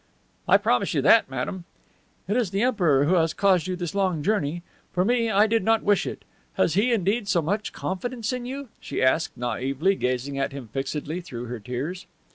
[0.47, 1.65] "I promise you that, madame."
[2.27, 4.63] "It is the Emperor who has caused you this long journey.
[4.91, 6.25] For me, I did not wish it.
[6.53, 11.21] Has he, indeed, so much confidence in you?" she asked naively, gazing at him fixedly
[11.21, 12.07] through her tears.